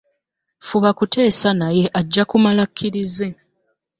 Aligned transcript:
Fuba 0.67 0.89
kuteesa 0.97 1.49
naye 1.61 1.83
ajja 1.99 2.23
kumala 2.29 2.61
akkirize. 2.67 3.27